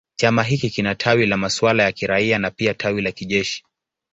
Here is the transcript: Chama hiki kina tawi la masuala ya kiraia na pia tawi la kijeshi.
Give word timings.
Chama 0.15 0.43
hiki 0.43 0.69
kina 0.69 0.95
tawi 0.95 1.25
la 1.25 1.37
masuala 1.37 1.83
ya 1.83 1.91
kiraia 1.91 2.39
na 2.39 2.51
pia 2.51 2.73
tawi 2.73 3.01
la 3.01 3.11
kijeshi. 3.11 3.63